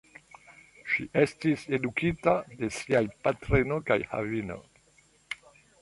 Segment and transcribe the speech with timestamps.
[0.93, 4.63] Ŝi estis edukita de siaj patrino kaj avino.